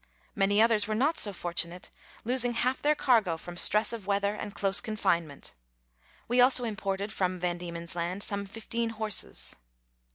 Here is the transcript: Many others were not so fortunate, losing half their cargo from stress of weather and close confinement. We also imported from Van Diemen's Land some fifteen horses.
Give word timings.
Many 0.33 0.59
others 0.59 0.87
were 0.87 0.95
not 0.95 1.19
so 1.19 1.31
fortunate, 1.31 1.91
losing 2.25 2.53
half 2.53 2.81
their 2.81 2.95
cargo 2.95 3.37
from 3.37 3.55
stress 3.55 3.93
of 3.93 4.07
weather 4.07 4.33
and 4.33 4.55
close 4.55 4.81
confinement. 4.81 5.53
We 6.27 6.41
also 6.41 6.63
imported 6.63 7.13
from 7.13 7.39
Van 7.39 7.59
Diemen's 7.59 7.95
Land 7.95 8.23
some 8.23 8.47
fifteen 8.47 8.89
horses. 8.89 9.57